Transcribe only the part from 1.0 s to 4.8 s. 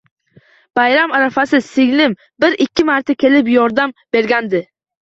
arafasi singlim bir-ikki marta kelib yordam bergandi